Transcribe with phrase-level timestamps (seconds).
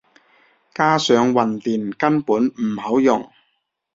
[0.73, 3.31] 加上混電根本唔好用